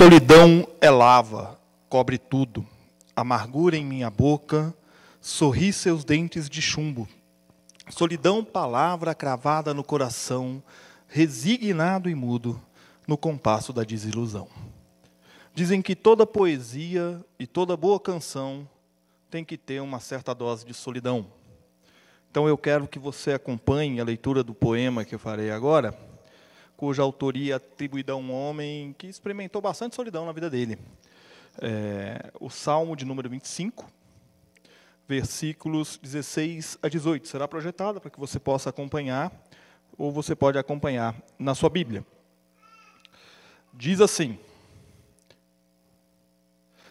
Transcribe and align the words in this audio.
Solidão 0.00 0.66
é 0.80 0.88
lava, 0.88 1.60
cobre 1.86 2.16
tudo. 2.16 2.66
Amargura 3.14 3.76
em 3.76 3.84
minha 3.84 4.08
boca, 4.08 4.74
sorri 5.20 5.74
seus 5.74 6.06
dentes 6.06 6.48
de 6.48 6.62
chumbo. 6.62 7.06
Solidão, 7.90 8.42
palavra 8.42 9.14
cravada 9.14 9.74
no 9.74 9.84
coração, 9.84 10.62
resignado 11.06 12.08
e 12.08 12.14
mudo, 12.14 12.58
no 13.06 13.18
compasso 13.18 13.74
da 13.74 13.84
desilusão. 13.84 14.48
Dizem 15.54 15.82
que 15.82 15.94
toda 15.94 16.26
poesia 16.26 17.22
e 17.38 17.46
toda 17.46 17.76
boa 17.76 18.00
canção 18.00 18.66
tem 19.30 19.44
que 19.44 19.58
ter 19.58 19.82
uma 19.82 20.00
certa 20.00 20.34
dose 20.34 20.64
de 20.64 20.72
solidão. 20.72 21.26
Então 22.30 22.48
eu 22.48 22.56
quero 22.56 22.88
que 22.88 22.98
você 22.98 23.34
acompanhe 23.34 24.00
a 24.00 24.04
leitura 24.04 24.42
do 24.42 24.54
poema 24.54 25.04
que 25.04 25.14
eu 25.14 25.18
farei 25.18 25.50
agora 25.50 25.94
cuja 26.80 27.02
autoria 27.02 27.56
atribuída 27.56 28.14
a 28.14 28.16
um 28.16 28.32
homem 28.32 28.94
que 28.96 29.06
experimentou 29.06 29.60
bastante 29.60 29.94
solidão 29.94 30.24
na 30.24 30.32
vida 30.32 30.48
dele. 30.48 30.78
É, 31.60 32.32
o 32.40 32.48
Salmo 32.48 32.96
de 32.96 33.04
número 33.04 33.28
25, 33.28 33.86
versículos 35.06 35.98
16 36.02 36.78
a 36.82 36.88
18. 36.88 37.28
Será 37.28 37.46
projetada 37.46 38.00
para 38.00 38.10
que 38.10 38.18
você 38.18 38.40
possa 38.40 38.70
acompanhar, 38.70 39.30
ou 39.98 40.10
você 40.10 40.34
pode 40.34 40.56
acompanhar 40.56 41.14
na 41.38 41.54
sua 41.54 41.68
Bíblia. 41.68 42.02
Diz 43.74 44.00
assim, 44.00 44.38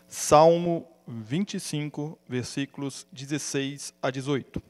Salmo 0.07 0.87
25, 1.07 2.15
versículos 2.27 3.07
16 3.11 3.91
a 4.03 4.11
18. 4.11 4.61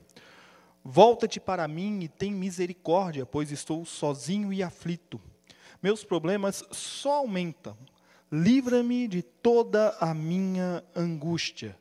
Volta-te 0.92 1.40
para 1.40 1.68
mim 1.68 2.00
e 2.02 2.08
tem 2.08 2.32
misericórdia, 2.32 3.24
pois 3.24 3.52
estou 3.52 3.86
sozinho 3.86 4.52
e 4.52 4.64
aflito. 4.64 5.22
Meus 5.84 6.04
problemas 6.04 6.64
só 6.72 7.18
aumentam. 7.18 7.78
Livra-me 8.32 9.08
de 9.08 9.22
toda 9.22 9.96
a 10.02 10.16
minha 10.16 10.84
angústia. 10.96 11.78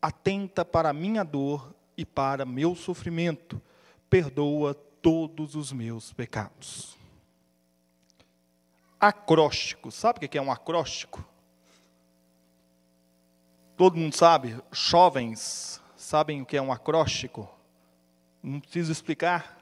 Atenta 0.00 0.64
para 0.64 0.90
a 0.90 0.92
minha 0.92 1.24
dor 1.24 1.74
e 1.96 2.06
para 2.06 2.46
meu 2.46 2.76
sofrimento. 2.76 3.60
Perdoa 4.08 4.74
todos 4.74 5.56
os 5.56 5.72
meus 5.72 6.12
pecados. 6.12 6.96
Acróstico. 9.00 9.90
Sabe 9.90 10.24
o 10.24 10.28
que 10.28 10.38
é 10.38 10.42
um 10.42 10.52
acróstico? 10.52 11.28
Todo 13.76 13.98
mundo 13.98 14.14
sabe? 14.14 14.56
Jovens 14.70 15.82
sabem 15.96 16.40
o 16.42 16.46
que 16.46 16.56
é 16.56 16.62
um 16.62 16.70
acróstico? 16.70 17.60
Não 18.42 18.58
preciso 18.58 18.90
explicar? 18.90 19.58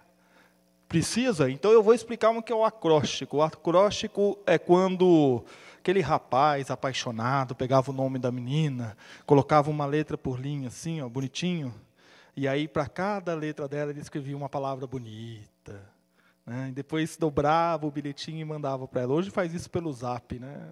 Precisa? 0.88 1.50
Então 1.50 1.70
eu 1.70 1.82
vou 1.82 1.92
explicar 1.92 2.30
o 2.30 2.42
que 2.42 2.50
é 2.50 2.54
o 2.54 2.64
acróstico. 2.64 3.36
O 3.36 3.42
acróstico 3.42 4.38
é 4.46 4.58
quando 4.58 5.44
aquele 5.78 6.00
rapaz 6.00 6.70
apaixonado 6.70 7.54
pegava 7.54 7.90
o 7.90 7.94
nome 7.94 8.18
da 8.18 8.32
menina, 8.32 8.96
colocava 9.26 9.70
uma 9.70 9.86
letra 9.86 10.16
por 10.16 10.40
linha 10.40 10.68
assim, 10.68 11.00
ó, 11.00 11.08
bonitinho, 11.08 11.74
e 12.36 12.48
aí 12.48 12.66
para 12.66 12.86
cada 12.86 13.34
letra 13.34 13.68
dela 13.68 13.90
ele 13.90 14.00
escrevia 14.00 14.36
uma 14.36 14.48
palavra 14.48 14.86
bonita. 14.86 15.80
Né? 16.46 16.68
E 16.70 16.72
depois 16.72 17.16
dobrava 17.16 17.86
o 17.86 17.90
bilhetinho 17.90 18.40
e 18.40 18.44
mandava 18.44 18.88
para 18.88 19.02
ela. 19.02 19.12
Hoje 19.12 19.30
faz 19.30 19.52
isso 19.52 19.70
pelo 19.70 19.92
zap, 19.92 20.38
né? 20.38 20.68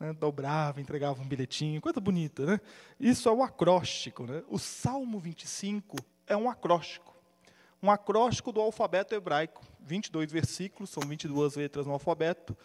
né? 0.00 0.12
dobrava, 0.14 0.80
entregava 0.80 1.20
um 1.20 1.26
bilhetinho, 1.26 1.80
coisa 1.80 2.00
bonita. 2.00 2.44
Né? 2.44 2.60
Isso 2.98 3.28
é 3.28 3.32
o 3.32 3.42
acróstico. 3.42 4.24
Né? 4.24 4.42
O 4.48 4.58
Salmo 4.58 5.20
25 5.20 5.96
é 6.28 6.36
um 6.36 6.48
acróstico. 6.48 7.14
Um 7.82 7.90
acróstico 7.90 8.52
do 8.52 8.60
alfabeto 8.60 9.14
hebraico. 9.14 9.62
22 9.80 10.30
versículos, 10.30 10.90
são 10.90 11.02
22 11.02 11.56
letras 11.56 11.86
no 11.86 11.92
alfabeto. 11.92 12.56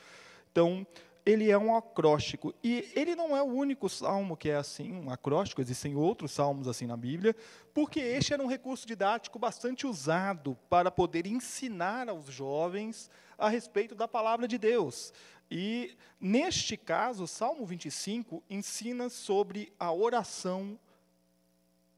Então, 0.51 0.85
ele 1.25 1.49
é 1.49 1.57
um 1.57 1.75
acróstico. 1.75 2.53
E 2.63 2.91
ele 2.95 3.15
não 3.15 3.35
é 3.35 3.41
o 3.41 3.45
único 3.45 3.87
salmo 3.87 4.35
que 4.35 4.49
é 4.49 4.55
assim, 4.55 4.93
um 4.93 5.09
acróstico, 5.09 5.61
existem 5.61 5.95
outros 5.95 6.31
salmos 6.31 6.67
assim 6.67 6.85
na 6.85 6.97
Bíblia, 6.97 7.35
porque 7.73 7.99
este 7.99 8.33
era 8.33 8.43
um 8.43 8.47
recurso 8.47 8.85
didático 8.85 9.39
bastante 9.39 9.87
usado 9.87 10.57
para 10.69 10.91
poder 10.91 11.25
ensinar 11.25 12.09
aos 12.09 12.25
jovens 12.25 13.09
a 13.37 13.49
respeito 13.49 13.95
da 13.95 14.07
palavra 14.07 14.47
de 14.47 14.57
Deus. 14.57 15.13
E, 15.49 15.95
neste 16.19 16.75
caso, 16.75 17.23
o 17.23 17.27
Salmo 17.27 17.65
25 17.65 18.43
ensina 18.49 19.09
sobre 19.09 19.71
a 19.79 19.93
oração 19.93 20.77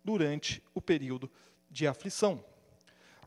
durante 0.03 0.61
o 0.73 0.81
período 0.81 1.31
de 1.75 1.85
aflição. 1.85 2.41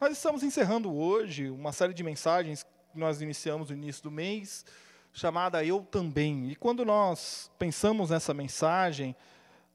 Nós 0.01 0.13
estamos 0.13 0.43
encerrando 0.43 0.91
hoje 0.91 1.51
uma 1.51 1.71
série 1.71 1.93
de 1.93 2.03
mensagens 2.03 2.63
que 2.63 2.99
nós 2.99 3.21
iniciamos 3.21 3.69
no 3.69 3.77
início 3.77 4.03
do 4.03 4.11
mês, 4.11 4.65
chamada 5.13 5.63
Eu 5.63 5.83
Também. 5.83 6.49
E 6.49 6.57
quando 6.57 6.83
nós 6.83 7.51
pensamos 7.59 8.09
nessa 8.09 8.33
mensagem, 8.33 9.15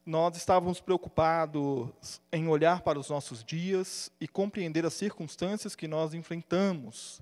nós 0.03 0.35
estávamos 0.35 0.81
preocupados 0.81 2.19
em 2.31 2.47
olhar 2.47 2.81
para 2.81 2.97
os 2.97 3.11
nossos 3.11 3.43
dias 3.43 4.11
e 4.19 4.27
compreender 4.27 4.87
as 4.87 4.95
circunstâncias 4.95 5.75
que 5.75 5.87
nós 5.87 6.15
enfrentamos. 6.15 7.21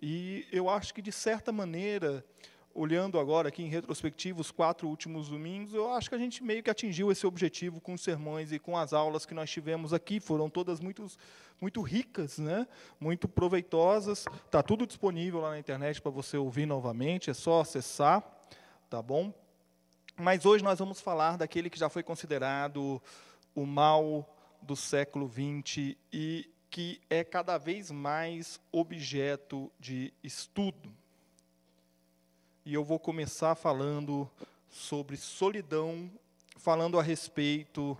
E 0.00 0.46
eu 0.52 0.70
acho 0.70 0.94
que, 0.94 1.02
de 1.02 1.10
certa 1.10 1.50
maneira, 1.50 2.24
olhando 2.74 3.18
agora 3.18 3.48
aqui 3.48 3.62
em 3.62 3.68
retrospectiva 3.68 4.40
os 4.40 4.50
quatro 4.50 4.88
últimos 4.88 5.28
domingos, 5.28 5.72
eu 5.72 5.92
acho 5.92 6.08
que 6.08 6.14
a 6.14 6.18
gente 6.18 6.42
meio 6.42 6.62
que 6.62 6.68
atingiu 6.68 7.12
esse 7.12 7.26
objetivo 7.26 7.80
com 7.80 7.94
os 7.94 8.00
sermões 8.00 8.50
e 8.52 8.58
com 8.58 8.76
as 8.76 8.92
aulas 8.92 9.24
que 9.24 9.32
nós 9.32 9.48
tivemos 9.50 9.94
aqui. 9.94 10.18
Foram 10.18 10.50
todas 10.50 10.80
muito, 10.80 11.06
muito 11.60 11.80
ricas, 11.80 12.38
né? 12.38 12.66
muito 12.98 13.28
proveitosas. 13.28 14.26
Está 14.44 14.62
tudo 14.62 14.86
disponível 14.86 15.40
lá 15.40 15.50
na 15.50 15.58
internet 15.58 16.02
para 16.02 16.10
você 16.10 16.36
ouvir 16.36 16.66
novamente, 16.66 17.30
é 17.30 17.34
só 17.34 17.60
acessar, 17.60 18.22
tá 18.90 19.00
bom? 19.00 19.32
Mas 20.16 20.44
hoje 20.44 20.62
nós 20.64 20.78
vamos 20.78 21.00
falar 21.00 21.36
daquele 21.36 21.70
que 21.70 21.78
já 21.78 21.88
foi 21.88 22.02
considerado 22.02 23.00
o 23.54 23.64
mal 23.64 24.28
do 24.60 24.74
século 24.74 25.28
XX 25.28 25.96
e 26.12 26.50
que 26.70 27.00
é 27.08 27.22
cada 27.22 27.56
vez 27.56 27.90
mais 27.90 28.60
objeto 28.72 29.70
de 29.78 30.12
estudo. 30.24 30.92
E 32.66 32.72
eu 32.72 32.82
vou 32.82 32.98
começar 32.98 33.54
falando 33.54 34.26
sobre 34.70 35.18
solidão, 35.18 36.10
falando 36.56 36.98
a 36.98 37.02
respeito 37.02 37.94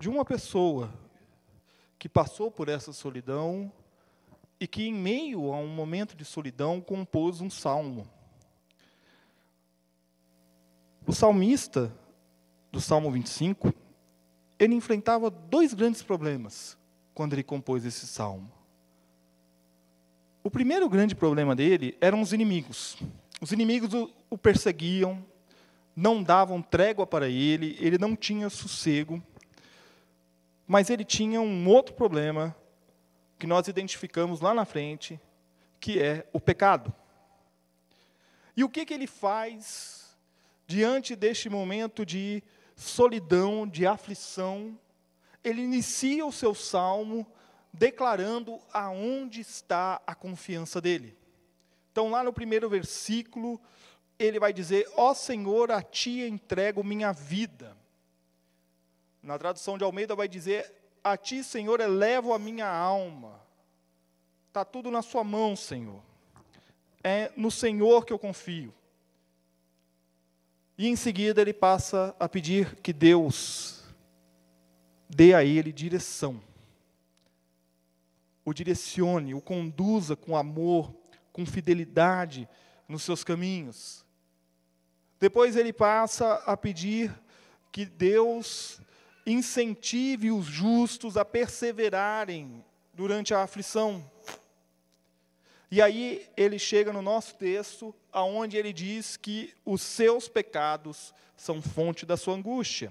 de 0.00 0.08
uma 0.08 0.24
pessoa 0.24 0.92
que 1.96 2.08
passou 2.08 2.50
por 2.50 2.68
essa 2.68 2.92
solidão 2.92 3.70
e 4.58 4.66
que, 4.66 4.88
em 4.88 4.92
meio 4.92 5.52
a 5.52 5.58
um 5.58 5.68
momento 5.68 6.16
de 6.16 6.24
solidão, 6.24 6.80
compôs 6.80 7.40
um 7.40 7.48
salmo. 7.48 8.08
O 11.06 11.12
salmista 11.12 11.94
do 12.72 12.80
Salmo 12.80 13.08
25, 13.12 13.72
ele 14.58 14.74
enfrentava 14.74 15.30
dois 15.30 15.72
grandes 15.72 16.02
problemas 16.02 16.76
quando 17.14 17.34
ele 17.34 17.44
compôs 17.44 17.84
esse 17.84 18.04
salmo. 18.04 18.50
O 20.42 20.50
primeiro 20.50 20.88
grande 20.88 21.14
problema 21.14 21.54
dele 21.54 21.96
eram 22.00 22.20
os 22.20 22.32
inimigos. 22.32 22.98
Os 23.40 23.52
inimigos 23.52 23.92
o, 24.30 24.38
perseguiam, 24.38 25.24
não 25.94 26.22
davam 26.22 26.62
trégua 26.62 27.06
para 27.06 27.28
ele, 27.28 27.76
ele 27.80 27.98
não 27.98 28.16
tinha 28.16 28.48
sossego. 28.48 29.22
Mas 30.66 30.90
ele 30.90 31.04
tinha 31.04 31.40
um 31.40 31.68
outro 31.68 31.94
problema 31.94 32.56
que 33.38 33.46
nós 33.46 33.68
identificamos 33.68 34.40
lá 34.40 34.54
na 34.54 34.64
frente, 34.64 35.20
que 35.78 36.00
é 36.00 36.26
o 36.32 36.40
pecado. 36.40 36.92
E 38.56 38.64
o 38.64 38.68
que, 38.68 38.86
que 38.86 38.94
ele 38.94 39.06
faz 39.06 40.16
diante 40.66 41.14
deste 41.14 41.50
momento 41.50 42.06
de 42.06 42.42
solidão, 42.74 43.66
de 43.68 43.86
aflição? 43.86 44.78
Ele 45.44 45.60
inicia 45.62 46.24
o 46.24 46.32
seu 46.32 46.54
salmo 46.54 47.26
declarando 47.72 48.58
aonde 48.72 49.42
está 49.42 50.00
a 50.06 50.14
confiança 50.14 50.80
dele. 50.80 51.16
Então, 51.96 52.10
lá 52.10 52.22
no 52.22 52.30
primeiro 52.30 52.68
versículo, 52.68 53.58
ele 54.18 54.38
vai 54.38 54.52
dizer: 54.52 54.86
Ó 54.98 55.14
Senhor, 55.14 55.72
a 55.72 55.80
ti 55.80 56.20
entrego 56.28 56.84
minha 56.84 57.10
vida. 57.10 57.74
Na 59.22 59.38
tradução 59.38 59.78
de 59.78 59.84
Almeida, 59.84 60.14
vai 60.14 60.28
dizer: 60.28 60.70
A 61.02 61.16
ti, 61.16 61.42
Senhor, 61.42 61.80
elevo 61.80 62.34
a 62.34 62.38
minha 62.38 62.68
alma. 62.68 63.40
Está 64.48 64.62
tudo 64.62 64.90
na 64.90 65.00
sua 65.00 65.24
mão, 65.24 65.56
Senhor. 65.56 66.02
É 67.02 67.32
no 67.34 67.50
Senhor 67.50 68.04
que 68.04 68.12
eu 68.12 68.18
confio. 68.18 68.74
E 70.76 70.88
em 70.88 70.96
seguida 70.96 71.40
ele 71.40 71.54
passa 71.54 72.14
a 72.20 72.28
pedir 72.28 72.76
que 72.82 72.92
Deus 72.92 73.86
dê 75.08 75.32
a 75.32 75.42
ele 75.42 75.72
direção. 75.72 76.42
O 78.44 78.52
direcione, 78.52 79.32
o 79.32 79.40
conduza 79.40 80.14
com 80.14 80.36
amor, 80.36 80.94
com 81.36 81.44
fidelidade 81.44 82.48
nos 82.88 83.02
seus 83.02 83.22
caminhos. 83.22 84.02
Depois 85.20 85.54
ele 85.54 85.70
passa 85.70 86.32
a 86.46 86.56
pedir 86.56 87.14
que 87.70 87.84
Deus 87.84 88.80
incentive 89.26 90.30
os 90.30 90.46
justos 90.46 91.14
a 91.14 91.26
perseverarem 91.26 92.64
durante 92.94 93.34
a 93.34 93.42
aflição. 93.42 94.10
E 95.70 95.82
aí 95.82 96.26
ele 96.38 96.58
chega 96.58 96.90
no 96.90 97.02
nosso 97.02 97.34
texto, 97.34 97.94
aonde 98.10 98.56
ele 98.56 98.72
diz 98.72 99.18
que 99.18 99.52
os 99.62 99.82
seus 99.82 100.28
pecados 100.28 101.12
são 101.36 101.60
fonte 101.60 102.06
da 102.06 102.16
sua 102.16 102.34
angústia. 102.34 102.90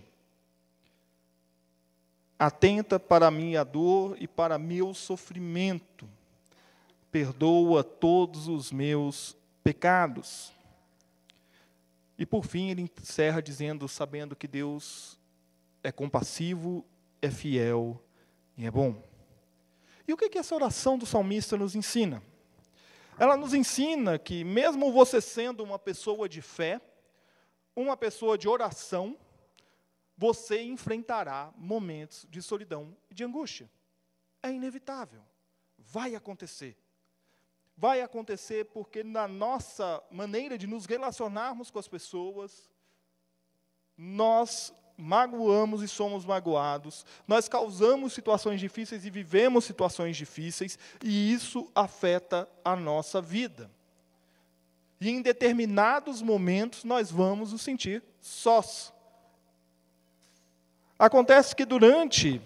Atenta 2.38 3.00
para 3.00 3.32
minha 3.32 3.64
dor 3.64 4.16
e 4.20 4.28
para 4.28 4.60
meu 4.60 4.94
sofrimento. 4.94 6.08
Perdoa 7.16 7.82
todos 7.82 8.50
os 8.50 8.74
meus 8.74 9.38
pecados. 9.64 10.52
E 12.18 12.26
por 12.26 12.46
fim 12.46 12.70
ele 12.70 12.82
encerra 12.82 13.42
dizendo, 13.42 13.88
sabendo 13.88 14.36
que 14.36 14.46
Deus 14.46 15.18
é 15.82 15.94
compassivo, 15.94 16.86
é 17.22 17.32
fiel 17.32 18.04
e 18.58 18.66
é 18.66 18.70
bom. 18.70 19.02
E 20.06 20.12
o 20.12 20.18
que, 20.18 20.38
essa 20.38 20.54
oração 20.54 20.98
do 20.98 21.06
salmista 21.06 21.56
nos 21.56 21.74
ensina? 21.74 22.22
Ela 23.18 23.38
nos 23.38 23.54
ensina 23.54 24.20
que, 24.20 24.44
mesmo 24.44 24.92
você 24.92 25.22
sendo 25.22 25.64
uma 25.64 25.80
pessoa 25.80 26.28
de 26.28 26.42
fé, 26.42 26.82
uma 27.74 27.96
pessoa 27.96 28.38
de 28.38 28.50
oração, 28.50 29.18
você 30.18 30.62
enfrentará 30.64 31.54
momentos 31.56 32.28
de 32.30 32.42
solidão 32.42 32.94
e 33.10 33.14
de 33.14 33.24
angústia. 33.24 33.72
É 34.44 34.52
inevitável. 34.52 35.22
Vai 35.78 36.14
acontecer. 36.14 36.76
Vai 37.77 38.01
acontecer 38.01 38.66
porque, 38.66 39.04
na 39.04 39.27
nossa 39.27 40.01
maneira 40.10 40.57
de 40.57 40.66
nos 40.66 40.86
relacionarmos 40.86 41.69
com 41.69 41.80
as 41.80 41.88
pessoas, 41.88 42.69
nós 43.98 44.74
magoamos 44.98 45.83
e 45.83 45.88
somos 45.88 46.24
magoados, 46.24 47.06
nós 47.27 47.50
causamos 47.50 48.13
situações 48.13 48.62
difíceis 48.62 49.06
e 49.06 49.10
vivemos 49.10 49.66
situações 49.66 50.16
difíceis, 50.16 50.80
e 51.04 51.33
isso 51.33 51.69
afeta 51.75 52.48
a 52.63 52.77
nossa 52.77 53.22
vida. 53.22 53.69
E 55.00 55.10
em 55.10 55.22
determinados 55.22 56.22
momentos 56.22 56.86
nós 56.86 57.12
vamos 57.12 57.51
nos 57.51 57.62
sentir 57.62 58.01
sós. 58.22 58.94
Acontece 60.98 61.54
que 61.54 61.66
durante 61.66 62.42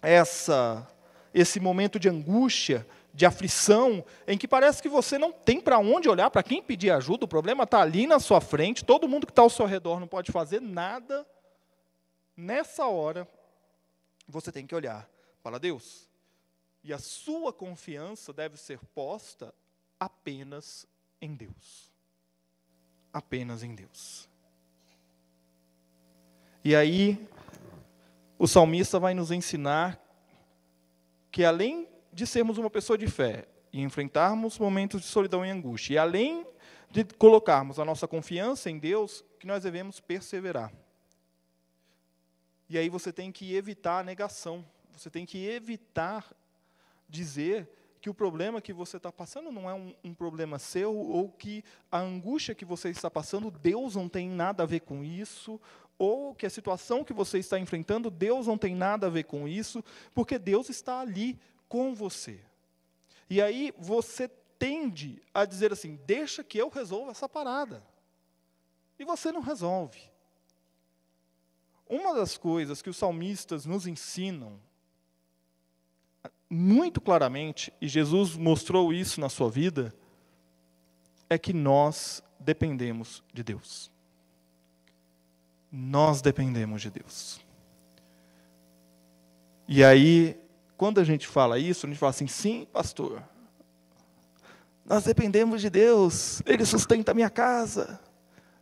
essa 0.00 0.88
esse 1.34 1.58
momento 1.58 1.98
de 1.98 2.08
angústia, 2.08 2.86
de 3.14 3.26
aflição, 3.26 4.04
em 4.26 4.38
que 4.38 4.48
parece 4.48 4.80
que 4.80 4.88
você 4.88 5.18
não 5.18 5.32
tem 5.32 5.60
para 5.60 5.78
onde 5.78 6.08
olhar, 6.08 6.30
para 6.30 6.42
quem 6.42 6.62
pedir 6.62 6.90
ajuda, 6.90 7.24
o 7.24 7.28
problema 7.28 7.64
está 7.64 7.80
ali 7.80 8.06
na 8.06 8.18
sua 8.18 8.40
frente, 8.40 8.84
todo 8.84 9.08
mundo 9.08 9.26
que 9.26 9.32
está 9.32 9.42
ao 9.42 9.50
seu 9.50 9.66
redor 9.66 10.00
não 10.00 10.08
pode 10.08 10.32
fazer 10.32 10.60
nada. 10.60 11.26
Nessa 12.36 12.86
hora, 12.86 13.28
você 14.26 14.50
tem 14.50 14.66
que 14.66 14.74
olhar 14.74 15.08
para 15.42 15.58
Deus. 15.58 16.08
E 16.82 16.92
a 16.92 16.98
sua 16.98 17.52
confiança 17.52 18.32
deve 18.32 18.56
ser 18.56 18.78
posta 18.94 19.54
apenas 20.00 20.86
em 21.20 21.34
Deus. 21.34 21.92
Apenas 23.12 23.62
em 23.62 23.74
Deus. 23.74 24.28
E 26.64 26.74
aí, 26.74 27.28
o 28.38 28.48
salmista 28.48 28.98
vai 28.98 29.14
nos 29.14 29.30
ensinar 29.30 30.00
que 31.30 31.44
além 31.44 31.91
de 32.12 32.26
sermos 32.26 32.58
uma 32.58 32.68
pessoa 32.68 32.98
de 32.98 33.06
fé 33.06 33.46
e 33.72 33.80
enfrentarmos 33.80 34.58
momentos 34.58 35.00
de 35.00 35.06
solidão 35.06 35.44
e 35.44 35.50
angústia, 35.50 35.94
e 35.94 35.98
além 35.98 36.46
de 36.90 37.04
colocarmos 37.04 37.78
a 37.78 37.84
nossa 37.84 38.06
confiança 38.06 38.68
em 38.70 38.78
Deus, 38.78 39.24
que 39.40 39.46
nós 39.46 39.62
devemos 39.62 39.98
perseverar. 39.98 40.70
E 42.68 42.76
aí 42.76 42.88
você 42.88 43.12
tem 43.12 43.32
que 43.32 43.54
evitar 43.54 44.00
a 44.00 44.04
negação, 44.04 44.64
você 44.92 45.08
tem 45.08 45.24
que 45.24 45.46
evitar 45.46 46.30
dizer 47.08 47.68
que 48.00 48.10
o 48.10 48.14
problema 48.14 48.60
que 48.60 48.72
você 48.72 48.96
está 48.96 49.12
passando 49.12 49.52
não 49.52 49.70
é 49.70 49.74
um, 49.74 49.94
um, 50.02 50.12
problema 50.12 50.58
seu, 50.58 50.94
ou 50.94 51.30
que 51.30 51.64
a 51.90 51.98
angústia 51.98 52.54
que 52.54 52.64
você 52.64 52.90
está 52.90 53.10
passando, 53.10 53.50
Deus 53.50 53.94
não 53.94 54.08
tem 54.08 54.28
nada 54.28 54.64
a 54.64 54.66
ver 54.66 54.80
com 54.80 55.04
isso, 55.04 55.60
ou 55.98 56.34
que 56.34 56.44
a 56.44 56.50
situação 56.50 57.04
que 57.04 57.12
você 57.12 57.38
está 57.38 57.58
enfrentando, 57.58 58.10
Deus 58.10 58.48
não 58.48 58.58
tem 58.58 58.74
nada 58.74 59.06
a 59.06 59.10
ver 59.10 59.22
com 59.22 59.46
isso, 59.46 59.84
porque 60.12 60.36
Deus 60.38 60.68
está 60.68 61.00
ali 61.00 61.38
com 61.72 61.94
você. 61.94 62.38
E 63.30 63.40
aí 63.40 63.72
você 63.78 64.28
tende 64.58 65.22
a 65.32 65.46
dizer 65.46 65.72
assim: 65.72 65.98
deixa 66.06 66.44
que 66.44 66.58
eu 66.58 66.68
resolva 66.68 67.12
essa 67.12 67.26
parada. 67.26 67.82
E 68.98 69.06
você 69.06 69.32
não 69.32 69.40
resolve. 69.40 69.98
Uma 71.88 72.14
das 72.14 72.36
coisas 72.36 72.82
que 72.82 72.90
os 72.90 72.98
salmistas 72.98 73.64
nos 73.64 73.86
ensinam 73.86 74.60
muito 76.50 77.00
claramente, 77.00 77.72
e 77.80 77.88
Jesus 77.88 78.36
mostrou 78.36 78.92
isso 78.92 79.18
na 79.18 79.30
sua 79.30 79.50
vida, 79.50 79.94
é 81.30 81.38
que 81.38 81.54
nós 81.54 82.22
dependemos 82.38 83.24
de 83.32 83.42
Deus. 83.42 83.90
Nós 85.70 86.20
dependemos 86.20 86.82
de 86.82 86.90
Deus. 86.90 87.40
E 89.66 89.82
aí, 89.82 90.41
quando 90.82 90.98
a 90.98 91.04
gente 91.04 91.28
fala 91.28 91.60
isso, 91.60 91.86
a 91.86 91.88
gente 91.88 91.96
fala 91.96 92.10
assim: 92.10 92.26
sim, 92.26 92.66
pastor, 92.72 93.22
nós 94.84 95.04
dependemos 95.04 95.60
de 95.60 95.70
Deus, 95.70 96.42
Ele 96.44 96.64
sustenta 96.64 97.12
a 97.12 97.14
minha 97.14 97.30
casa, 97.30 98.00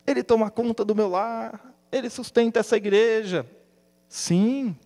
Ele 0.07 0.23
toma 0.23 0.51
conta 0.51 0.85
do 0.85 0.95
meu 0.95 1.09
lar, 1.09 1.75
Ele 1.91 2.11
sustenta 2.11 2.61
essa 2.61 2.77
igreja. 2.77 3.47
Sim, 4.07 4.77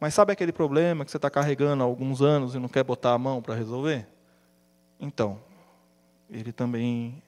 mas 0.00 0.14
sabe 0.14 0.32
aquele 0.32 0.50
problema 0.50 1.04
que 1.04 1.12
você 1.12 1.16
está 1.16 1.30
carregando 1.30 1.84
há 1.84 1.86
alguns 1.86 2.20
anos 2.20 2.56
e 2.56 2.58
não 2.58 2.68
quer 2.68 2.82
botar 2.82 3.12
a 3.12 3.18
mão 3.18 3.40
para 3.40 3.54
resolver? 3.54 4.04
Então, 4.98 5.38
Ele 6.28 6.50
também 6.50 7.22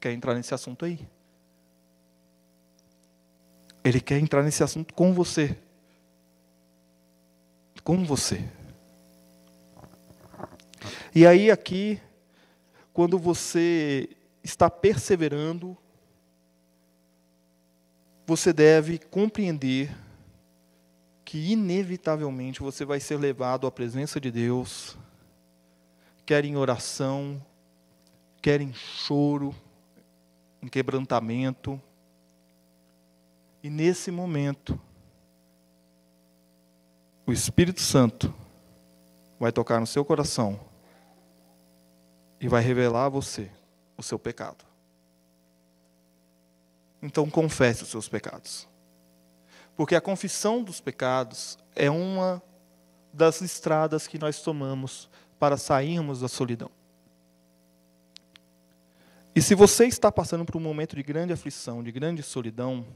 quer 0.00 0.10
entrar 0.10 0.34
nesse 0.34 0.52
assunto 0.52 0.84
aí. 0.84 0.98
Ele 3.84 4.00
quer 4.00 4.18
entrar 4.18 4.42
nesse 4.42 4.64
assunto 4.64 4.92
com 4.92 5.14
você 5.14 5.56
com 7.88 8.04
você. 8.04 8.46
E 11.14 11.26
aí, 11.26 11.50
aqui, 11.50 11.98
quando 12.92 13.18
você 13.18 14.10
está 14.44 14.68
perseverando, 14.68 15.74
você 18.26 18.52
deve 18.52 18.98
compreender 18.98 19.90
que, 21.24 21.52
inevitavelmente, 21.52 22.60
você 22.60 22.84
vai 22.84 23.00
ser 23.00 23.16
levado 23.16 23.66
à 23.66 23.70
presença 23.70 24.20
de 24.20 24.30
Deus, 24.30 24.94
quer 26.26 26.44
em 26.44 26.58
oração, 26.58 27.42
quer 28.42 28.60
em 28.60 28.74
choro, 28.74 29.54
em 30.60 30.68
quebrantamento. 30.68 31.80
E 33.62 33.70
nesse 33.70 34.10
momento, 34.10 34.78
o 37.28 37.32
Espírito 37.32 37.82
Santo 37.82 38.34
vai 39.38 39.52
tocar 39.52 39.78
no 39.78 39.86
seu 39.86 40.02
coração 40.02 40.58
e 42.40 42.48
vai 42.48 42.62
revelar 42.62 43.04
a 43.04 43.08
você 43.10 43.50
o 43.98 44.02
seu 44.02 44.18
pecado. 44.18 44.64
Então 47.02 47.28
confesse 47.28 47.82
os 47.82 47.90
seus 47.90 48.08
pecados. 48.08 48.66
Porque 49.76 49.94
a 49.94 50.00
confissão 50.00 50.62
dos 50.62 50.80
pecados 50.80 51.58
é 51.76 51.90
uma 51.90 52.42
das 53.12 53.42
estradas 53.42 54.06
que 54.06 54.18
nós 54.18 54.40
tomamos 54.40 55.10
para 55.38 55.58
sairmos 55.58 56.20
da 56.20 56.28
solidão. 56.28 56.70
E 59.34 59.42
se 59.42 59.54
você 59.54 59.86
está 59.86 60.10
passando 60.10 60.46
por 60.46 60.56
um 60.56 60.60
momento 60.60 60.96
de 60.96 61.02
grande 61.02 61.34
aflição, 61.34 61.82
de 61.82 61.92
grande 61.92 62.22
solidão, 62.22 62.86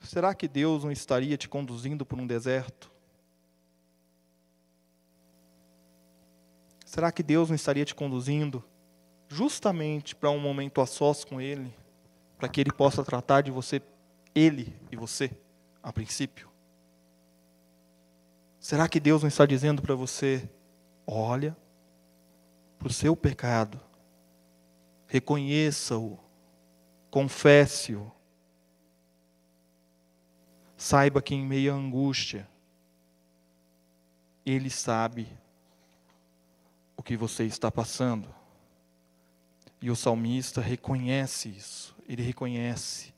será 0.00 0.36
que 0.36 0.46
Deus 0.46 0.84
não 0.84 0.92
estaria 0.92 1.36
te 1.36 1.48
conduzindo 1.48 2.06
por 2.06 2.16
um 2.16 2.28
deserto? 2.28 2.89
Será 6.90 7.12
que 7.12 7.22
Deus 7.22 7.48
não 7.48 7.54
estaria 7.54 7.84
te 7.84 7.94
conduzindo 7.94 8.64
justamente 9.28 10.12
para 10.12 10.28
um 10.28 10.40
momento 10.40 10.80
a 10.80 10.86
sós 10.86 11.24
com 11.24 11.40
Ele, 11.40 11.72
para 12.36 12.48
que 12.48 12.60
Ele 12.60 12.72
possa 12.72 13.04
tratar 13.04 13.42
de 13.42 13.50
você, 13.52 13.80
Ele 14.34 14.74
e 14.90 14.96
você, 14.96 15.30
a 15.80 15.92
princípio? 15.92 16.50
Será 18.58 18.88
que 18.88 18.98
Deus 18.98 19.22
não 19.22 19.28
está 19.28 19.46
dizendo 19.46 19.80
para 19.80 19.94
você, 19.94 20.50
olha 21.06 21.56
para 22.76 22.88
o 22.88 22.92
seu 22.92 23.14
pecado, 23.14 23.80
reconheça-o, 25.06 26.18
confesse-o. 27.08 28.10
Saiba 30.76 31.22
que 31.22 31.36
em 31.36 31.46
meio 31.46 31.72
à 31.72 31.76
angústia, 31.76 32.48
Ele 34.44 34.68
sabe 34.68 35.28
o 37.00 37.02
que 37.02 37.16
você 37.16 37.44
está 37.44 37.70
passando. 37.70 38.28
E 39.80 39.90
o 39.90 39.96
salmista 39.96 40.60
reconhece 40.60 41.48
isso. 41.48 41.96
Ele 42.06 42.22
reconhece 42.22 43.14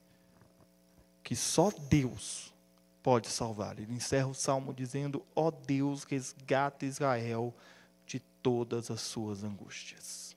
que 1.20 1.34
só 1.34 1.68
Deus 1.90 2.54
pode 3.02 3.26
salvar. 3.26 3.76
Ele 3.80 3.92
encerra 3.92 4.28
o 4.28 4.34
salmo 4.34 4.72
dizendo: 4.72 5.26
Ó 5.34 5.48
oh 5.48 5.50
Deus, 5.50 6.04
resgata 6.04 6.86
Israel 6.86 7.52
de 8.06 8.20
todas 8.40 8.88
as 8.88 9.00
suas 9.00 9.42
angústias. 9.42 10.36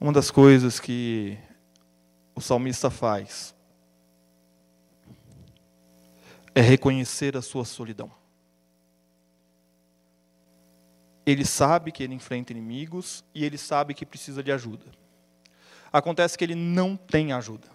Uma 0.00 0.10
das 0.12 0.30
coisas 0.30 0.80
que 0.80 1.38
o 2.34 2.40
salmista 2.40 2.88
faz 2.88 3.54
é 6.54 6.62
reconhecer 6.62 7.36
a 7.36 7.42
sua 7.42 7.66
solidão. 7.66 8.21
Ele 11.24 11.44
sabe 11.44 11.92
que 11.92 12.02
ele 12.02 12.14
enfrenta 12.14 12.52
inimigos 12.52 13.24
e 13.34 13.44
ele 13.44 13.56
sabe 13.56 13.94
que 13.94 14.04
precisa 14.04 14.42
de 14.42 14.50
ajuda. 14.50 14.84
Acontece 15.92 16.36
que 16.36 16.44
ele 16.44 16.54
não 16.54 16.96
tem 16.96 17.32
ajuda. 17.32 17.68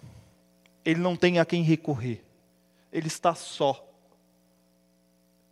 Ele 0.84 1.00
não 1.00 1.16
tem 1.16 1.38
a 1.38 1.44
quem 1.44 1.62
recorrer. 1.62 2.24
Ele 2.92 3.06
está 3.06 3.34
só. 3.34 3.86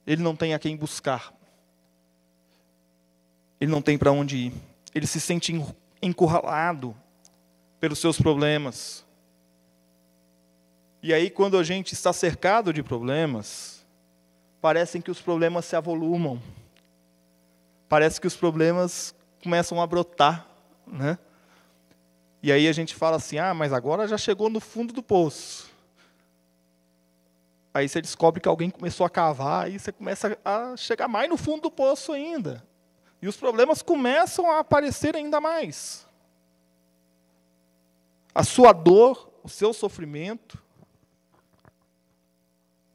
Ele 0.06 0.22
não 0.22 0.36
tem 0.36 0.52
a 0.52 0.58
quem 0.58 0.76
buscar. 0.76 1.32
Ele 3.60 3.70
não 3.70 3.80
tem 3.80 3.96
para 3.96 4.12
onde 4.12 4.36
ir. 4.36 4.52
Ele 4.94 5.06
se 5.06 5.20
sente 5.20 5.54
encurralado 6.02 6.96
pelos 7.80 7.98
seus 7.98 8.20
problemas. 8.20 9.04
E 11.02 11.12
aí, 11.12 11.30
quando 11.30 11.56
a 11.56 11.62
gente 11.62 11.92
está 11.92 12.12
cercado 12.12 12.72
de 12.72 12.82
problemas, 12.82 13.86
parecem 14.60 15.00
que 15.00 15.10
os 15.10 15.20
problemas 15.20 15.64
se 15.64 15.76
avolumam. 15.76 16.42
Parece 17.88 18.20
que 18.20 18.26
os 18.26 18.36
problemas 18.36 19.14
começam 19.42 19.80
a 19.80 19.86
brotar, 19.86 20.46
né? 20.86 21.18
E 22.42 22.52
aí 22.52 22.68
a 22.68 22.72
gente 22.72 22.94
fala 22.94 23.16
assim: 23.16 23.38
ah, 23.38 23.54
mas 23.54 23.72
agora 23.72 24.08
já 24.08 24.18
chegou 24.18 24.50
no 24.50 24.60
fundo 24.60 24.92
do 24.92 25.02
poço. 25.02 25.70
Aí 27.72 27.88
você 27.88 28.00
descobre 28.00 28.40
que 28.40 28.48
alguém 28.48 28.70
começou 28.70 29.04
a 29.04 29.10
cavar, 29.10 29.66
aí 29.66 29.78
você 29.78 29.92
começa 29.92 30.38
a 30.44 30.76
chegar 30.76 31.08
mais 31.08 31.28
no 31.28 31.36
fundo 31.36 31.62
do 31.62 31.70
poço 31.70 32.12
ainda. 32.12 32.64
E 33.20 33.28
os 33.28 33.36
problemas 33.36 33.82
começam 33.82 34.50
a 34.50 34.60
aparecer 34.60 35.14
ainda 35.14 35.40
mais. 35.40 36.06
A 38.34 38.42
sua 38.42 38.72
dor, 38.72 39.30
o 39.42 39.48
seu 39.48 39.72
sofrimento, 39.72 40.58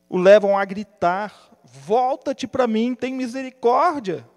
o 0.09 0.17
levam 0.17 0.57
a 0.57 0.65
gritar: 0.65 1.33
Volta-te 1.63 2.47
para 2.47 2.67
mim, 2.67 2.95
tem 2.95 3.13
misericórdia. 3.13 4.27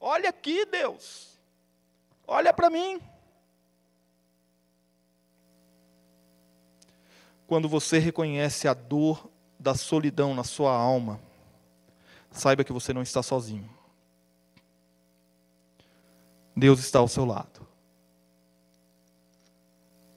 Olha 0.00 0.30
aqui, 0.30 0.64
Deus. 0.64 1.38
Olha 2.26 2.54
para 2.54 2.70
mim. 2.70 3.00
Quando 7.46 7.68
você 7.68 7.98
reconhece 7.98 8.66
a 8.66 8.72
dor 8.72 9.30
da 9.58 9.74
solidão 9.74 10.34
na 10.34 10.42
sua 10.44 10.72
alma, 10.72 11.20
saiba 12.30 12.64
que 12.64 12.72
você 12.72 12.94
não 12.94 13.02
está 13.02 13.22
sozinho. 13.22 13.68
Deus 16.56 16.80
está 16.80 17.00
ao 17.00 17.08
seu 17.08 17.24
lado. 17.24 17.66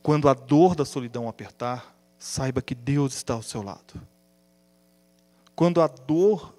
Quando 0.01 0.29
a 0.29 0.33
dor 0.33 0.75
da 0.75 0.85
solidão 0.85 1.27
apertar, 1.27 1.95
saiba 2.17 2.61
que 2.61 2.75
Deus 2.75 3.13
está 3.15 3.33
ao 3.33 3.41
seu 3.41 3.61
lado. 3.61 4.05
Quando 5.55 5.81
a 5.81 5.87
dor 5.87 6.53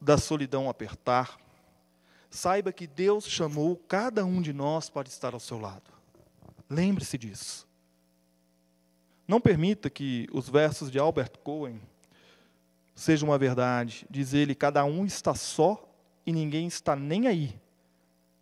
da 0.00 0.18
solidão 0.18 0.68
apertar, 0.68 1.38
saiba 2.36 2.72
que 2.72 2.86
Deus 2.86 3.26
chamou 3.26 3.76
cada 3.88 4.24
um 4.24 4.40
de 4.40 4.52
nós 4.52 4.88
para 4.88 5.08
estar 5.08 5.34
ao 5.34 5.40
seu 5.40 5.58
lado. 5.58 5.90
Lembre-se 6.68 7.16
disso. 7.16 7.66
Não 9.26 9.40
permita 9.40 9.90
que 9.90 10.28
os 10.32 10.48
versos 10.48 10.90
de 10.90 10.98
Albert 10.98 11.38
Cohen 11.42 11.80
sejam 12.94 13.30
uma 13.30 13.38
verdade. 13.38 14.06
Diz 14.08 14.34
ele: 14.34 14.54
cada 14.54 14.84
um 14.84 15.04
está 15.04 15.34
só 15.34 15.82
e 16.24 16.32
ninguém 16.32 16.66
está 16.66 16.94
nem 16.94 17.26
aí. 17.26 17.58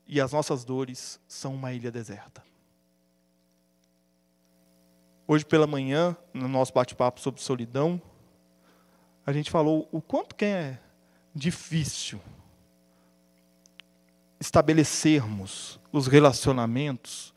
E 0.06 0.20
as 0.20 0.32
nossas 0.32 0.64
dores 0.64 1.18
são 1.26 1.54
uma 1.54 1.72
ilha 1.72 1.90
deserta. 1.90 2.44
Hoje 5.26 5.44
pela 5.46 5.66
manhã, 5.66 6.14
no 6.34 6.48
nosso 6.48 6.74
bate-papo 6.74 7.18
sobre 7.18 7.40
solidão, 7.40 8.00
a 9.24 9.32
gente 9.32 9.50
falou 9.50 9.88
o 9.90 10.02
quanto 10.02 10.34
que 10.34 10.44
é 10.44 10.78
difícil 11.34 12.20
estabelecermos 14.44 15.80
os 15.90 16.06
relacionamentos 16.06 17.32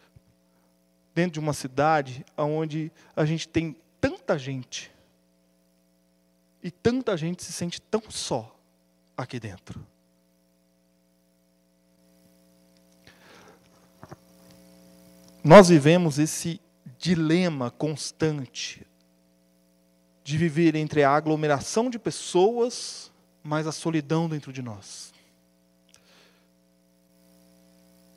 dentro 1.15 1.33
de 1.33 1.39
uma 1.39 1.53
cidade 1.53 2.25
onde 2.37 2.91
a 3.15 3.23
gente 3.23 3.47
tem 3.47 3.75
tanta 3.99 4.37
gente 4.37 4.91
e 6.61 6.69
tanta 6.69 7.15
gente 7.15 7.43
se 7.43 7.53
sente 7.53 7.79
tão 7.81 8.01
só 8.09 8.53
aqui 9.15 9.39
dentro. 9.39 9.85
Nós 15.41 15.69
vivemos 15.69 16.19
esse 16.19 16.59
dilema 16.99 17.71
constante 17.71 18.85
de 20.25 20.37
viver 20.37 20.75
entre 20.75 21.03
a 21.03 21.11
aglomeração 21.11 21.89
de 21.89 21.97
pessoas, 21.97 23.13
mas 23.41 23.65
a 23.65 23.71
solidão 23.71 24.27
dentro 24.27 24.51
de 24.51 24.61
nós. 24.61 25.13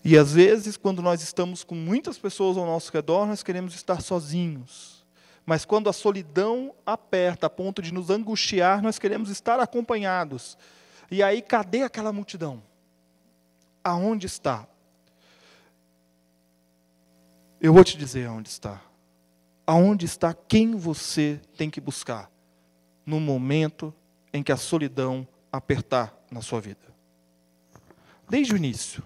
E 0.02 0.16
às 0.16 0.32
vezes, 0.32 0.76
quando 0.76 1.02
nós 1.02 1.22
estamos 1.22 1.62
com 1.62 1.74
muitas 1.74 2.18
pessoas 2.18 2.56
ao 2.56 2.64
nosso 2.64 2.90
redor, 2.92 3.26
nós 3.26 3.42
queremos 3.42 3.74
estar 3.74 4.00
sozinhos. 4.00 5.04
Mas 5.44 5.64
quando 5.64 5.90
a 5.90 5.92
solidão 5.92 6.74
aperta 6.86 7.46
a 7.46 7.50
ponto 7.50 7.82
de 7.82 7.92
nos 7.92 8.08
angustiar, 8.08 8.82
nós 8.82 8.98
queremos 8.98 9.28
estar 9.28 9.60
acompanhados. 9.60 10.56
E 11.10 11.22
aí, 11.22 11.42
cadê 11.42 11.82
aquela 11.82 12.12
multidão? 12.12 12.62
Aonde 13.82 14.26
está? 14.26 14.66
Eu 17.60 17.74
vou 17.74 17.84
te 17.84 17.98
dizer 17.98 18.26
aonde 18.26 18.48
está. 18.48 18.80
Aonde 19.66 20.06
está 20.06 20.32
quem 20.32 20.74
você 20.74 21.40
tem 21.56 21.68
que 21.68 21.80
buscar 21.80 22.30
no 23.04 23.20
momento 23.20 23.92
em 24.32 24.42
que 24.42 24.52
a 24.52 24.56
solidão 24.56 25.26
apertar 25.52 26.16
na 26.30 26.40
sua 26.40 26.60
vida. 26.60 26.80
Desde 28.28 28.54
o 28.54 28.56
início, 28.56 29.02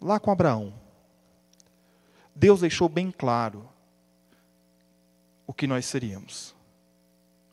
lá 0.00 0.18
com 0.20 0.30
Abraão, 0.30 0.72
Deus 2.34 2.60
deixou 2.60 2.88
bem 2.88 3.10
claro 3.10 3.68
o 5.46 5.52
que 5.52 5.66
nós 5.66 5.86
seríamos. 5.86 6.54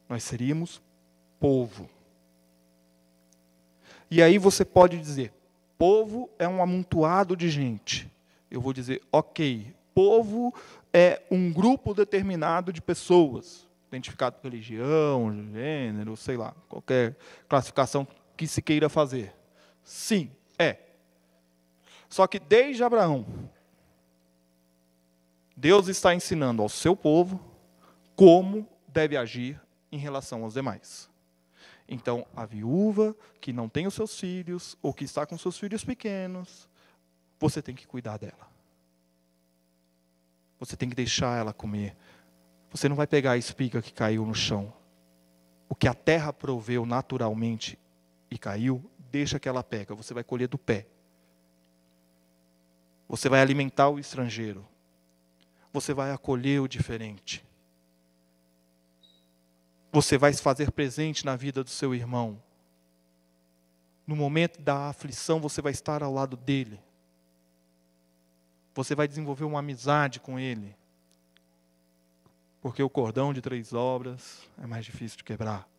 Nós 0.09 0.23
seríamos 0.23 0.81
povo. 1.39 1.89
E 4.09 4.21
aí 4.21 4.37
você 4.37 4.63
pode 4.63 4.99
dizer, 4.99 5.33
povo 5.77 6.29
é 6.37 6.47
um 6.47 6.61
amontoado 6.61 7.35
de 7.35 7.49
gente. 7.49 8.11
Eu 8.51 8.61
vou 8.61 8.73
dizer, 8.73 9.01
ok, 9.11 9.73
povo 9.93 10.53
é 10.93 11.21
um 11.31 11.51
grupo 11.51 11.93
determinado 11.93 12.71
de 12.71 12.81
pessoas, 12.81 13.67
identificado 13.87 14.35
por 14.35 14.51
religião, 14.51 15.31
gênero, 15.51 16.15
sei 16.15 16.37
lá, 16.37 16.53
qualquer 16.69 17.15
classificação 17.47 18.07
que 18.37 18.47
se 18.47 18.61
queira 18.61 18.89
fazer. 18.89 19.33
Sim, 19.83 20.29
é. 20.57 20.77
Só 22.13 22.27
que 22.27 22.37
desde 22.37 22.83
Abraão, 22.83 23.25
Deus 25.57 25.87
está 25.87 26.13
ensinando 26.13 26.61
ao 26.61 26.69
seu 26.69 26.95
povo 26.95 27.43
como 28.15 28.69
deve 28.87 29.17
agir 29.17 29.59
em 29.91 29.97
relação 29.97 30.43
aos 30.43 30.53
demais. 30.53 31.09
Então, 31.89 32.23
a 32.35 32.45
viúva 32.45 33.15
que 33.41 33.51
não 33.51 33.67
tem 33.67 33.87
os 33.87 33.95
seus 33.95 34.19
filhos, 34.19 34.77
ou 34.79 34.93
que 34.93 35.03
está 35.05 35.25
com 35.25 35.35
seus 35.39 35.57
filhos 35.57 35.83
pequenos, 35.83 36.69
você 37.39 37.63
tem 37.63 37.73
que 37.73 37.87
cuidar 37.87 38.17
dela. 38.17 38.47
Você 40.59 40.77
tem 40.77 40.89
que 40.89 40.95
deixar 40.95 41.39
ela 41.39 41.51
comer. 41.51 41.97
Você 42.69 42.87
não 42.87 42.95
vai 42.95 43.07
pegar 43.07 43.31
a 43.31 43.37
espiga 43.37 43.81
que 43.81 43.91
caiu 43.91 44.23
no 44.23 44.35
chão. 44.35 44.71
O 45.67 45.73
que 45.73 45.87
a 45.87 45.95
terra 45.95 46.31
proveu 46.31 46.85
naturalmente 46.85 47.79
e 48.29 48.37
caiu, 48.37 48.87
deixa 49.09 49.39
que 49.39 49.49
ela 49.49 49.63
pega. 49.63 49.95
Você 49.95 50.13
vai 50.13 50.23
colher 50.23 50.47
do 50.47 50.59
pé. 50.59 50.92
Você 53.13 53.29
vai 53.29 53.41
alimentar 53.41 53.89
o 53.89 53.99
estrangeiro. 53.99 54.67
Você 55.71 55.93
vai 55.93 56.09
acolher 56.09 56.59
o 56.59 56.67
diferente. 56.67 57.45
Você 59.91 60.17
vai 60.17 60.33
se 60.33 60.41
fazer 60.41 60.71
presente 60.71 61.23
na 61.23 61.35
vida 61.35 61.63
do 61.63 61.69
seu 61.69 61.93
irmão. 61.93 62.41
No 64.07 64.15
momento 64.15 64.59
da 64.59 64.89
aflição, 64.89 65.39
você 65.39 65.61
vai 65.61 65.71
estar 65.71 66.01
ao 66.01 66.11
lado 66.11 66.35
dele. 66.35 66.79
você 68.73 68.95
vai 68.95 69.07
desenvolver 69.07 69.43
uma 69.43 69.59
amizade 69.59 70.19
com 70.19 70.39
ele. 70.39 70.75
Porque 72.63 72.81
o 72.81 72.89
cordão 72.89 73.31
de 73.31 73.43
três 73.43 73.73
obras 73.73 74.41
é 74.57 74.65
mais 74.65 74.85
difícil 74.85 75.19
de 75.19 75.23
quebrar. 75.23 75.69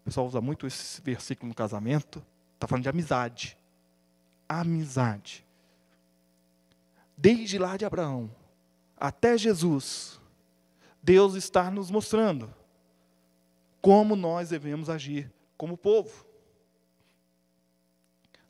O 0.00 0.04
pessoal 0.04 0.26
usa 0.26 0.42
muito 0.42 0.66
esse 0.66 1.00
versículo 1.00 1.48
no 1.48 1.54
casamento. 1.54 2.22
Está 2.52 2.66
falando 2.66 2.82
de 2.82 2.90
amizade. 2.90 3.56
Amizade. 4.46 5.47
Desde 7.20 7.58
lá 7.58 7.76
de 7.76 7.84
Abraão 7.84 8.30
até 8.96 9.36
Jesus, 9.36 10.20
Deus 11.02 11.34
está 11.34 11.68
nos 11.68 11.90
mostrando 11.90 12.54
como 13.82 14.14
nós 14.14 14.50
devemos 14.50 14.88
agir 14.88 15.28
como 15.56 15.76
povo. 15.76 16.24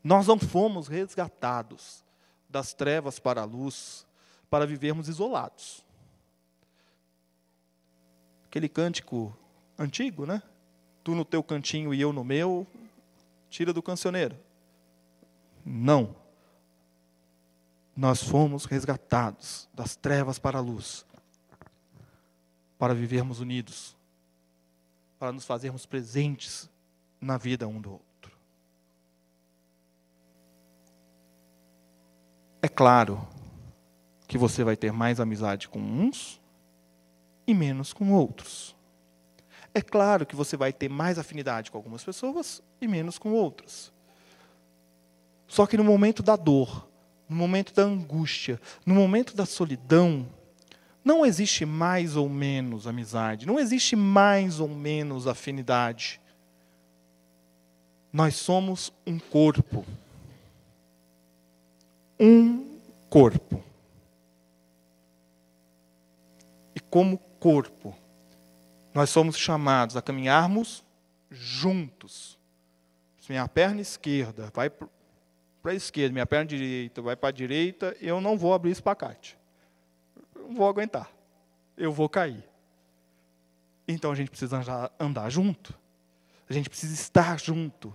Nós 0.05 0.27
não 0.27 0.39
fomos 0.39 0.87
resgatados 0.87 2.05
das 2.47 2.75
trevas 2.75 3.19
para 3.19 3.41
a 3.41 3.47
luz 3.47 4.07
para 4.51 4.67
vivermos 4.67 5.09
isolados. 5.09 5.83
Aquele 8.47 8.69
cântico 8.69 9.35
antigo, 9.79 10.27
né? 10.27 10.43
Tu 11.03 11.15
no 11.15 11.25
teu 11.25 11.43
cantinho 11.43 11.95
e 11.95 12.01
eu 12.03 12.13
no 12.13 12.23
meu, 12.23 12.67
tira 13.49 13.73
do 13.73 13.83
cancioneiro. 13.83 14.37
Não. 15.65 16.28
Nós 17.99 18.23
fomos 18.23 18.65
resgatados 18.65 19.69
das 19.75 19.97
trevas 19.97 20.39
para 20.39 20.59
a 20.59 20.61
luz, 20.61 21.05
para 22.79 22.95
vivermos 22.95 23.41
unidos, 23.41 23.97
para 25.19 25.33
nos 25.33 25.45
fazermos 25.45 25.85
presentes 25.85 26.71
na 27.21 27.37
vida 27.37 27.67
um 27.67 27.81
do 27.81 27.91
outro. 27.91 28.39
É 32.63 32.69
claro 32.69 33.27
que 34.29 34.39
você 34.39 34.63
vai 34.63 34.77
ter 34.77 34.93
mais 34.93 35.19
amizade 35.19 35.69
com 35.69 35.81
uns 35.81 36.41
e 37.49 37.53
menos 37.53 37.93
com 37.93 38.13
outros. 38.13 38.77
É 39.75 39.83
claro 39.83 40.25
que 40.25 40.37
você 40.37 40.57
vai 40.57 40.73
ter 40.73 40.89
mais 40.89 41.19
afinidade 41.19 41.73
com 41.73 41.77
algumas 41.77 42.05
pessoas 42.05 42.63
e 42.81 42.87
menos 42.87 43.19
com 43.19 43.33
outras. 43.33 43.93
Só 45.49 45.67
que 45.67 45.77
no 45.77 45.83
momento 45.83 46.23
da 46.23 46.37
dor, 46.37 46.88
no 47.29 47.37
momento 47.37 47.75
da 47.75 47.83
angústia, 47.83 48.61
no 48.87 48.95
momento 48.95 49.35
da 49.35 49.45
solidão, 49.45 50.27
não 51.05 51.25
existe 51.25 51.65
mais 51.65 52.17
ou 52.17 52.29
menos 52.29 52.87
amizade, 52.87 53.47
não 53.47 53.59
existe 53.59 53.95
mais 53.97 54.61
ou 54.61 54.69
menos 54.69 55.27
afinidade. 55.27 56.21
Nós 58.13 58.37
somos 58.37 58.93
um 59.07 59.19
corpo 59.19 59.85
um 62.19 62.81
corpo. 63.09 63.63
E 66.75 66.81
como 66.81 67.19
corpo, 67.39 67.97
nós 68.93 69.11
somos 69.11 69.37
chamados 69.37 69.97
a 69.97 70.03
caminharmos 70.03 70.85
juntos. 71.31 72.37
Minha 73.29 73.47
perna 73.47 73.83
esquerda 73.83 74.51
vai 74.55 74.71
para 75.63 75.73
a 75.73 75.75
esquerda, 75.75 76.13
minha 76.13 76.27
perna 76.27 76.47
direita 76.47 77.03
vai 77.03 77.17
para 77.17 77.29
a 77.31 77.33
direita, 77.33 77.97
eu 78.01 78.21
não 78.21 78.39
vou 78.39 78.55
abrir 78.55 78.71
espacate. 78.71 79.37
Não 80.35 80.55
vou 80.55 80.69
aguentar. 80.69 81.11
Eu 81.77 81.93
vou 81.93 82.09
cair. 82.09 82.45
Então 83.87 84.13
a 84.13 84.15
gente 84.15 84.31
precisa 84.31 84.91
andar 84.99 85.29
junto. 85.31 85.75
A 86.49 86.53
gente 86.53 86.69
precisa 86.69 86.95
estar 86.95 87.39
junto. 87.39 87.93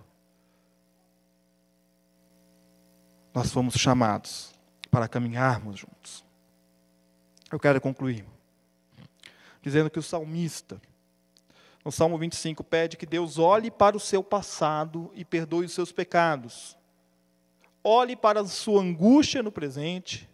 nós 3.34 3.50
fomos 3.50 3.74
chamados 3.74 4.54
para 4.90 5.08
caminharmos 5.08 5.80
juntos. 5.80 6.24
Eu 7.50 7.58
quero 7.58 7.80
concluir 7.80 8.24
dizendo 9.60 9.90
que 9.90 9.98
o 9.98 10.02
salmista, 10.02 10.80
no 11.84 11.90
Salmo 11.90 12.16
25, 12.18 12.62
pede 12.62 12.96
que 12.96 13.06
Deus 13.06 13.38
olhe 13.38 13.70
para 13.70 13.96
o 13.96 14.00
seu 14.00 14.22
passado 14.22 15.10
e 15.14 15.24
perdoe 15.24 15.64
os 15.66 15.72
seus 15.72 15.90
pecados. 15.90 16.76
Olhe 17.84 18.16
para 18.16 18.40
a 18.40 18.46
sua 18.46 18.80
angústia 18.80 19.42
no 19.42 19.52
presente, 19.52 20.28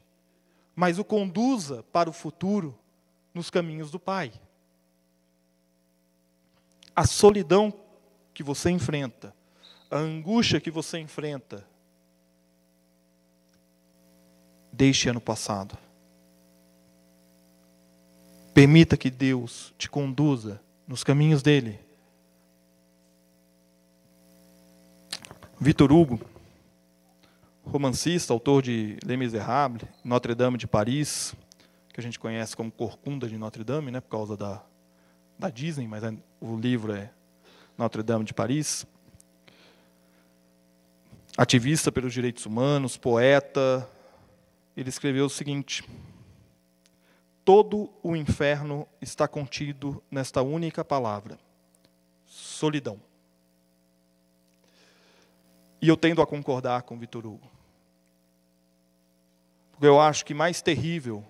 mas 0.75 0.99
o 0.99 1.05
conduza 1.05 1.83
para 1.93 2.09
o 2.09 2.13
futuro 2.13 2.79
nos 3.35 3.51
caminhos 3.51 3.91
do 3.91 3.99
Pai. 3.99 4.33
A 6.95 7.05
solidão 7.05 7.75
que 8.33 8.45
você 8.45 8.71
enfrenta, 8.71 9.35
a 9.91 9.97
angústia 9.99 10.61
que 10.61 10.71
você 10.71 10.99
enfrenta, 10.99 11.69
Deixe 14.73 15.09
ano 15.09 15.21
passado. 15.21 15.77
Permita 18.55 18.97
que 18.97 19.11
Deus 19.11 19.75
te 19.77 19.91
conduza 19.91 20.61
nos 20.87 21.05
caminhos 21.05 21.43
dele. 21.43 21.79
Vitor 25.61 25.93
Hugo, 25.93 26.21
romancista, 27.71 28.33
autor 28.33 28.63
de 28.63 28.99
Les 29.05 29.17
Miserables, 29.17 29.87
Notre 30.05 30.35
Dame 30.35 30.59
de 30.59 30.67
Paris, 30.67 31.35
que 31.93 32.01
a 32.01 32.03
gente 32.03 32.19
conhece 32.19 32.57
como 32.57 32.71
Corcunda 32.71 33.29
de 33.29 33.39
Notre 33.39 33.63
Dame, 33.63 33.93
né, 33.93 34.01
por 34.01 34.11
causa 34.11 34.37
da, 34.37 34.63
da 35.39 35.49
Disney, 35.49 35.87
mas 35.87 36.03
é, 36.03 36.13
o 36.41 36.57
livro 36.57 36.93
é 36.93 37.13
Notre 37.79 38.03
Dame 38.03 38.25
de 38.25 38.35
Paris. 38.35 38.85
Ativista 41.37 41.93
pelos 41.93 42.13
direitos 42.13 42.45
humanos, 42.45 42.97
poeta, 42.97 43.89
ele 44.77 44.89
escreveu 44.89 45.27
o 45.27 45.31
seguinte: 45.31 45.85
Todo 47.45 47.89
o 48.03 48.17
inferno 48.17 48.87
está 49.01 49.29
contido 49.29 50.03
nesta 50.11 50.43
única 50.43 50.85
palavra: 50.85 51.39
solidão. 52.27 53.01
E 55.81 55.89
eu 55.89 55.97
tendo 55.97 56.21
a 56.21 56.27
concordar 56.27 56.83
com 56.83 56.99
Vitor 56.99 57.25
Hugo. 57.25 57.60
Eu 59.81 59.99
acho 59.99 60.25
que 60.27 60.35
mais 60.35 60.61
terrível 60.61 61.25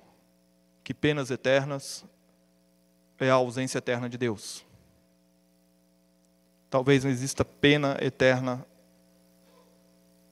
que 0.82 0.92
penas 0.92 1.30
eternas 1.30 2.04
é 3.18 3.30
a 3.30 3.34
ausência 3.34 3.78
eterna 3.78 4.08
de 4.08 4.18
Deus. 4.18 4.66
Talvez 6.68 7.04
não 7.04 7.10
exista 7.10 7.44
pena 7.44 7.96
eterna 8.00 8.66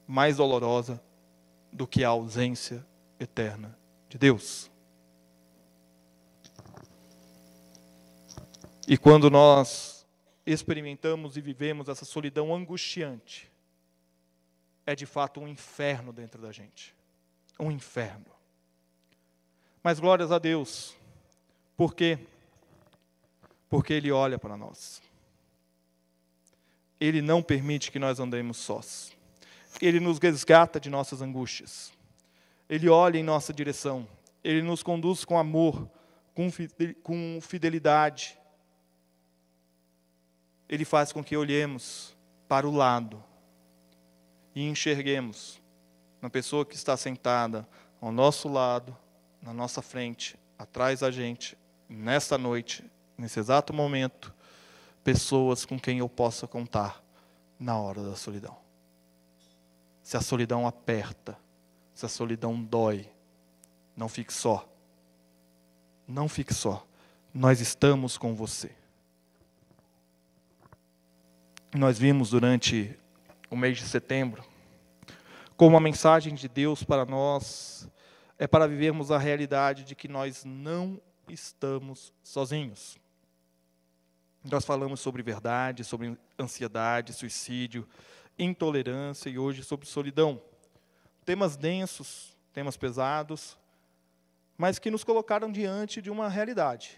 mais 0.05 0.37
dolorosa 0.37 1.01
do 1.71 1.87
que 1.87 2.03
a 2.03 2.09
ausência 2.09 2.85
eterna 3.19 3.77
de 4.09 4.17
Deus. 4.17 4.69
E 8.87 8.97
quando 8.97 9.29
nós 9.29 10.05
experimentamos 10.45 11.37
e 11.37 11.41
vivemos 11.41 11.87
essa 11.87 12.03
solidão 12.03 12.53
angustiante, 12.53 13.49
é 14.85 14.95
de 14.95 15.05
fato 15.05 15.39
um 15.39 15.47
inferno 15.47 16.11
dentro 16.11 16.41
da 16.41 16.51
gente. 16.51 16.98
Um 17.59 17.71
inferno. 17.71 18.25
Mas 19.83 19.99
glórias 19.99 20.31
a 20.31 20.39
Deus. 20.39 20.95
Por 21.75 21.93
quê? 21.93 22.19
Porque 23.69 23.93
Ele 23.93 24.11
olha 24.11 24.37
para 24.37 24.57
nós. 24.57 25.01
Ele 26.99 27.21
não 27.21 27.41
permite 27.41 27.91
que 27.91 27.99
nós 27.99 28.19
andemos 28.19 28.57
sós. 28.57 29.15
Ele 29.81 29.99
nos 29.99 30.19
resgata 30.19 30.79
de 30.79 30.89
nossas 30.89 31.21
angústias. 31.21 31.93
Ele 32.69 32.87
olha 32.87 33.17
em 33.17 33.23
nossa 33.23 33.51
direção, 33.51 34.07
Ele 34.43 34.61
nos 34.61 34.83
conduz 34.83 35.25
com 35.25 35.39
amor, 35.39 35.89
com 37.01 37.39
fidelidade. 37.41 38.37
Ele 40.67 40.85
faz 40.85 41.11
com 41.11 41.23
que 41.23 41.35
olhemos 41.35 42.15
para 42.47 42.67
o 42.67 42.71
lado 42.71 43.23
e 44.53 44.67
enxerguemos 44.67 45.58
na 46.21 46.29
pessoa 46.29 46.65
que 46.65 46.75
está 46.75 46.97
sentada 46.97 47.67
ao 48.01 48.11
nosso 48.11 48.47
lado, 48.47 48.95
na 49.41 49.53
nossa 49.53 49.81
frente, 49.81 50.37
atrás 50.57 50.99
da 50.99 51.11
gente, 51.11 51.57
nesta 51.87 52.37
noite, 52.37 52.83
nesse 53.17 53.39
exato 53.39 53.73
momento, 53.73 54.33
pessoas 55.03 55.65
com 55.65 55.79
quem 55.79 55.99
eu 55.99 56.09
possa 56.09 56.47
contar 56.47 57.03
na 57.59 57.77
hora 57.77 58.03
da 58.03 58.15
solidão. 58.15 58.57
Se 60.03 60.17
a 60.17 60.21
solidão 60.21 60.67
aperta, 60.67 61.37
se 61.93 62.05
a 62.05 62.09
solidão 62.09 62.61
dói, 62.61 63.09
não 63.95 64.09
fique 64.09 64.33
só. 64.33 64.67
Não 66.07 66.27
fique 66.27 66.53
só. 66.53 66.85
Nós 67.33 67.59
estamos 67.61 68.17
com 68.17 68.33
você. 68.33 68.71
Nós 71.73 71.99
vimos 71.99 72.31
durante 72.31 72.97
o 73.49 73.55
mês 73.55 73.77
de 73.77 73.85
setembro 73.85 74.43
como 75.59 75.75
a 75.75 75.81
mensagem 75.81 76.33
de 76.33 76.47
Deus 76.47 76.85
para 76.85 77.05
nós 77.05 77.85
é 78.37 78.47
para 78.47 78.65
vivermos 78.65 79.11
a 79.11 79.17
realidade 79.17 79.83
de 79.83 79.93
que 79.93 80.07
nós 80.07 80.45
não 80.45 81.01
estamos 81.27 82.13
sozinhos. 82.23 82.97
Nós 84.49 84.63
falamos 84.63 85.01
sobre 85.01 85.21
verdade, 85.21 85.83
sobre 85.83 86.17
ansiedade, 86.39 87.11
suicídio, 87.11 87.85
intolerância 88.37 89.29
e 89.29 89.37
hoje 89.37 89.61
sobre 89.61 89.85
solidão 89.85 90.41
temas 91.25 91.57
densos, 91.57 92.37
temas 92.53 92.77
pesados, 92.77 93.57
mas 94.57 94.79
que 94.79 94.89
nos 94.89 95.03
colocaram 95.03 95.51
diante 95.51 96.01
de 96.01 96.09
uma 96.09 96.29
realidade. 96.29 96.97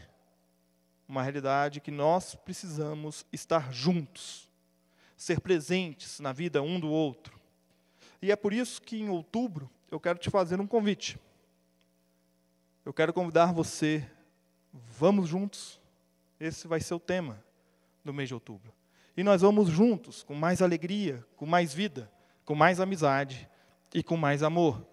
Uma 1.07 1.23
realidade 1.23 1.81
que 1.81 1.89
nós 1.89 2.35
precisamos 2.35 3.25
estar 3.33 3.73
juntos, 3.73 4.47
ser 5.17 5.41
presentes 5.41 6.19
na 6.19 6.31
vida 6.31 6.61
um 6.61 6.79
do 6.79 6.91
outro. 6.91 7.40
E 8.21 8.31
é 8.31 8.35
por 8.35 8.53
isso 8.53 8.81
que 8.81 8.99
em 8.99 9.09
outubro 9.09 9.69
eu 9.89 9.99
quero 9.99 10.19
te 10.19 10.29
fazer 10.29 10.59
um 10.61 10.67
convite. 10.67 11.17
Eu 12.85 12.93
quero 12.93 13.13
convidar 13.13 13.51
você, 13.51 14.07
vamos 14.73 15.27
juntos. 15.27 15.79
Esse 16.39 16.67
vai 16.67 16.79
ser 16.79 16.93
o 16.93 16.99
tema 16.99 17.43
do 18.03 18.13
mês 18.13 18.27
de 18.27 18.33
outubro. 18.33 18.73
E 19.15 19.23
nós 19.23 19.41
vamos 19.41 19.69
juntos, 19.69 20.23
com 20.23 20.33
mais 20.33 20.61
alegria, 20.61 21.25
com 21.35 21.45
mais 21.45 21.73
vida, 21.73 22.11
com 22.45 22.55
mais 22.55 22.79
amizade 22.79 23.49
e 23.93 24.01
com 24.01 24.15
mais 24.15 24.41
amor. 24.41 24.85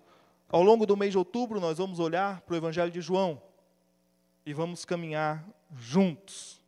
Ao 0.49 0.63
longo 0.63 0.87
do 0.87 0.97
mês 0.97 1.13
de 1.13 1.19
outubro, 1.19 1.61
nós 1.61 1.79
vamos 1.79 1.99
olhar 1.99 2.41
para 2.43 2.55
o 2.55 2.57
Evangelho 2.57 2.91
de 2.91 3.01
João 3.01 3.41
e 4.45 4.53
vamos 4.53 4.85
caminhar 4.85 5.47
juntos, 5.75 6.63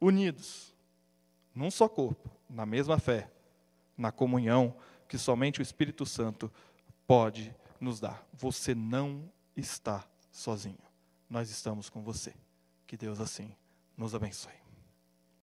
unidos, 0.00 0.74
num 1.54 1.70
só 1.70 1.88
corpo, 1.88 2.28
na 2.50 2.66
mesma 2.66 2.98
fé, 2.98 3.30
na 3.96 4.10
comunhão 4.10 4.74
que 5.08 5.18
somente 5.18 5.60
o 5.60 5.62
Espírito 5.62 6.04
Santo 6.04 6.52
pode 7.06 7.54
nos 7.80 7.98
dar. 7.98 8.24
Você 8.32 8.74
não 8.74 9.32
está 9.56 10.06
sozinho. 10.30 10.78
Nós 11.28 11.50
estamos 11.50 11.88
com 11.88 12.02
você. 12.02 12.34
Que 12.86 12.96
Deus 12.96 13.18
assim 13.20 13.54
nos 13.96 14.14
abençoe. 14.14 14.67